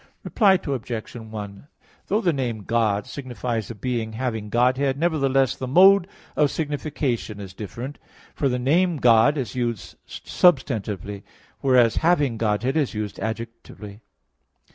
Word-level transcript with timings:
Reply 0.23 0.53
Obj. 0.65 1.13
1: 1.15 1.67
Though 2.07 2.21
the 2.21 2.33
name 2.33 2.63
"God" 2.63 3.05
signifies 3.05 3.69
a 3.69 3.75
being 3.75 4.13
having 4.13 4.49
Godhead, 4.49 4.97
nevertheless 4.97 5.55
the 5.55 5.67
mode 5.67 6.07
of 6.35 6.49
signification 6.49 7.39
is 7.39 7.53
different. 7.53 7.99
For 8.33 8.49
the 8.49 8.57
name 8.57 8.97
"God" 8.97 9.37
is 9.37 9.53
used 9.53 9.97
substantively; 10.07 11.21
whereas 11.59 11.97
"having 11.97 12.37
Godhead" 12.37 12.75
is 12.77 12.95
used 12.95 13.19
adjectively. 13.19 14.01